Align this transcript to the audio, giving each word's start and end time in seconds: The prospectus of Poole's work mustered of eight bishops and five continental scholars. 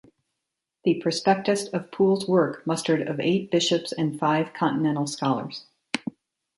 The 0.83 0.95
prospectus 0.99 1.67
of 1.67 1.91
Poole's 1.91 2.27
work 2.27 2.65
mustered 2.65 3.07
of 3.07 3.19
eight 3.19 3.51
bishops 3.51 3.91
and 3.91 4.17
five 4.17 4.51
continental 4.51 5.05
scholars. 5.05 5.65